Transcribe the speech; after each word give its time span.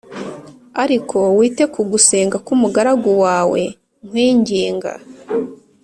ariko 0.83 1.17
wite 1.37 1.63
ku 1.73 1.81
gusenga 1.91 2.37
k’umugaragu 2.45 3.11
wawe 3.23 3.61
nkwinginga, 4.07 4.91